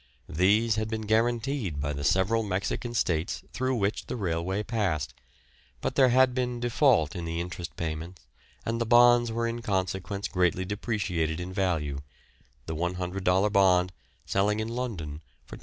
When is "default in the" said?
6.59-7.39